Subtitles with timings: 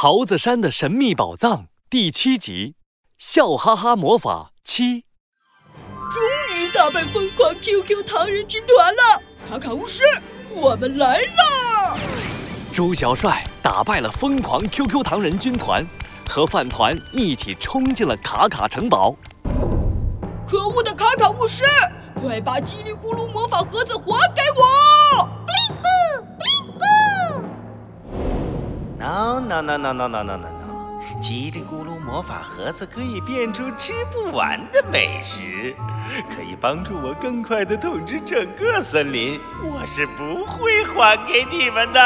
[0.00, 2.76] 桃子山的神秘宝藏第七集：
[3.18, 5.04] 笑哈哈魔法七。
[6.12, 6.22] 终
[6.54, 9.20] 于打败疯狂 QQ 糖人军团了！
[9.50, 10.04] 卡卡巫师，
[10.50, 11.98] 我们来了！
[12.72, 15.84] 猪小帅打败了疯狂 QQ 糖人军团，
[16.28, 19.16] 和饭团一起冲进了卡卡城堡。
[20.46, 21.64] 可恶的卡卡巫师，
[22.14, 24.97] 快把叽里咕噜魔法盒子还给我！
[29.60, 35.74] no no no no no no no，叽里咕噜魔法盒子可以变出吃不完的美食，
[36.34, 39.40] 可以帮助我更快的统治整个森林。
[39.64, 42.00] 我是不会还给你们的。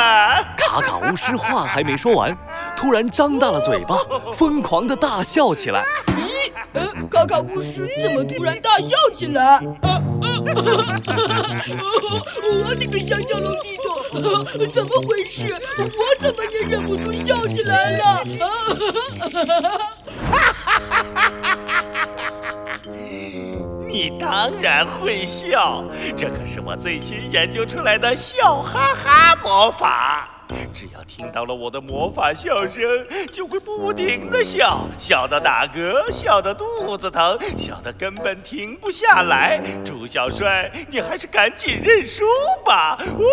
[0.57, 2.37] 卡卡巫师话还没说完，
[2.77, 3.97] 突然张大了嘴巴，
[4.35, 5.85] 疯狂的大笑起来。
[6.07, 9.45] 咦，呃，卡卡巫师怎么突然大笑起来？
[9.45, 10.01] 啊啊！
[12.65, 14.02] 我滴个香蕉龙地桶！
[14.73, 15.55] 怎么回事？
[15.79, 15.89] 我
[16.21, 18.23] 怎么也忍不住笑起来了？
[23.89, 25.85] 你当然会笑，
[26.17, 30.32] 这可是我最新研究出来的笑哈哈魔法。
[30.73, 32.83] 只要听到了我的魔法笑声，
[33.31, 39.61] 就会不停的笑，笑到打嗝，笑到肚子疼，笑得根本停不下来。
[39.85, 42.25] 猪小帅，你还是赶紧认输
[42.65, 42.99] 吧！
[43.19, 43.25] 呜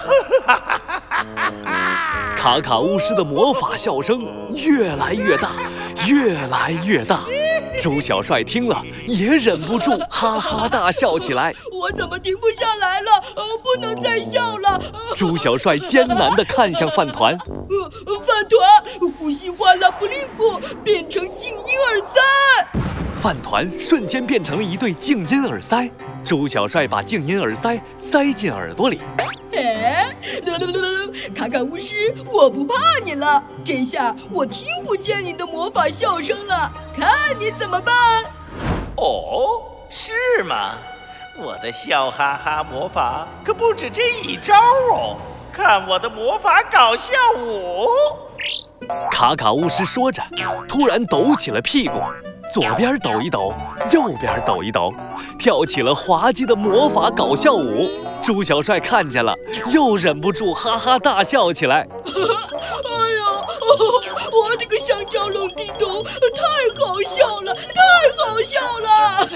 [0.00, 2.34] 哈哈哈哈哈！
[2.36, 5.50] 卡卡巫师的魔法笑声越来越大，
[6.06, 7.20] 越来越大。
[7.80, 11.54] 猪小帅听了也忍不住哈哈大笑起来。
[11.72, 13.10] 我怎么停不下来了？
[13.36, 14.80] 呃，不能再笑了。
[15.16, 22.20] 朱小帅艰难地看向饭团，呃，饭团呼吸换了不灵不，变成静音耳塞。
[23.16, 25.90] 饭团瞬间变成了一对静音耳塞。
[26.24, 29.00] 朱小帅把静音耳塞塞进耳朵里。
[30.08, 33.42] 哎，卡卡巫师，我不怕你了。
[33.64, 38.24] 这下我听不见你的魔法笑声了，看你怎么办？
[38.96, 40.74] 哦，是吗？
[41.40, 44.56] 我的笑哈哈魔法可不止这一招
[44.92, 45.16] 哦！
[45.52, 47.88] 看我的魔法搞笑舞！
[49.08, 50.20] 卡卡巫师说着，
[50.68, 52.00] 突然抖起了屁股，
[52.52, 53.52] 左边抖一抖，
[53.92, 54.92] 右边抖一抖，
[55.38, 57.90] 跳起了滑稽的魔法搞笑舞。
[58.22, 59.34] 猪小帅看见了，
[59.72, 61.86] 又忍不住哈哈大笑起来。
[62.06, 63.22] 哎呀，
[64.32, 66.42] 我这个香蕉龙地洞太
[66.78, 67.80] 好笑了，太
[68.38, 69.26] 好笑了！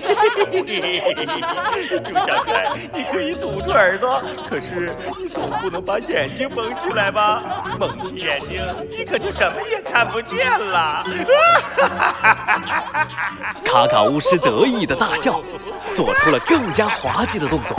[2.05, 7.43] 猪小帅，你可以堵住耳朵，可是你总不能把眼睛蒙起来吧？
[7.81, 11.05] 蒙起眼睛，你可就什么也看不见了。
[13.67, 15.41] 卡卡巫师得意的大笑，
[15.97, 17.77] 做出了更加滑稽的动作。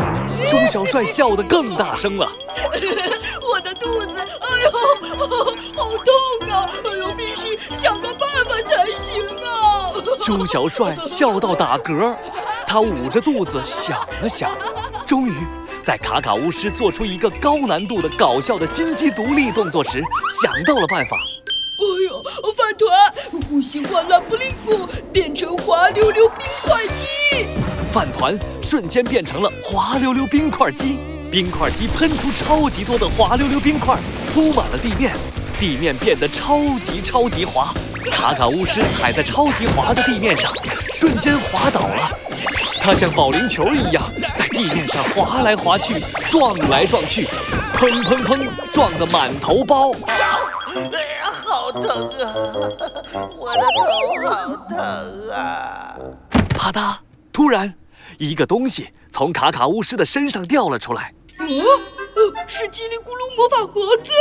[0.49, 2.29] 猪小帅笑得更大声了。
[3.49, 4.71] 我的肚子，哎呦，
[5.73, 6.69] 好痛啊！
[6.83, 9.72] 哎呦，必须想个办法才行啊！
[10.23, 12.15] 猪小帅笑到打嗝，
[12.65, 14.49] 他捂着肚子想了想，
[15.05, 15.33] 终于
[15.83, 20.01] 在卡卡巫师做出一个高难度的搞笑的金鸡独立动作时，
[20.41, 21.17] 想到了办法。
[21.17, 27.07] 哎呦，饭团，呼吸换了不灵不，变成滑溜溜冰块机。
[27.91, 30.97] 饭团瞬间变成了滑溜溜冰块机，
[31.29, 33.97] 冰块机喷出超级多的滑溜溜冰块，
[34.33, 35.13] 铺满了地面，
[35.59, 37.73] 地面变得超级超级滑。
[38.11, 40.51] 卡卡巫师踩在超级滑的地面上，
[40.91, 42.19] 瞬间滑倒了。
[42.81, 44.03] 他像保龄球一样
[44.37, 47.27] 在地面上滑来滑去，撞来撞去，
[47.75, 49.91] 砰砰砰，撞得满头包。
[50.01, 52.33] 哎呀，好疼啊！
[53.37, 55.95] 我的头好疼啊！
[56.57, 56.95] 啪嗒，
[57.31, 57.73] 突然，
[58.17, 61.13] 一个东西从卡卡巫师的身上掉了出来。
[61.39, 64.11] 哦，呃，是叽里咕噜魔法盒子。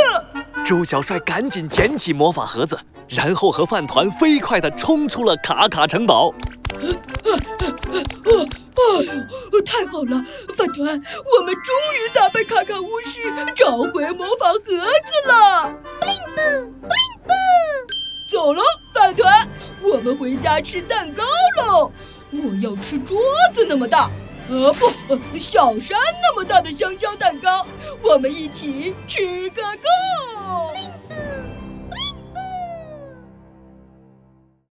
[0.65, 6.33] 猪小帅赶紧捡起魔法盒子，然后和饭团飞快地冲出了卡卡城堡。
[6.73, 6.89] 哎
[9.05, 10.23] 呦，太好了，
[10.57, 13.23] 饭团，我们终于打败卡卡巫师，
[13.55, 14.77] 找回魔法盒子
[15.27, 15.73] 了。
[16.01, 16.41] 布灵布，
[16.81, 17.31] 布灵布。
[18.31, 18.63] 走喽，
[18.95, 19.49] 饭团，
[19.83, 21.23] 我们回家吃蛋糕
[21.59, 21.93] 喽。
[22.33, 23.21] 我要吃桌
[23.53, 24.11] 子那么大，
[24.53, 24.93] 呃不，
[25.39, 27.67] 小山那么大的香蕉蛋糕，
[28.03, 30.82] 我们一起吃个够。